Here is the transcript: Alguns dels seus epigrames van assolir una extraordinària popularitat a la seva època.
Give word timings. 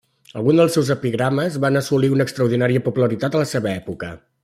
Alguns 0.39 0.55
dels 0.61 0.77
seus 0.77 0.87
epigrames 0.95 1.59
van 1.67 1.79
assolir 1.83 2.11
una 2.17 2.27
extraordinària 2.29 2.85
popularitat 2.91 3.39
a 3.41 3.47
la 3.47 3.55
seva 3.55 3.75
època. 3.79 4.15